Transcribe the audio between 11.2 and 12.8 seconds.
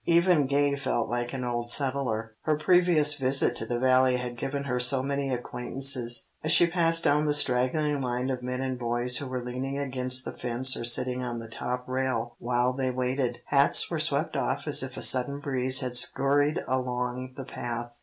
on the top rail while